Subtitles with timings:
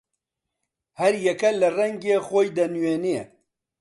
[0.99, 3.21] هەر یەکە لە ڕەنگێ خۆی دەنوێنێ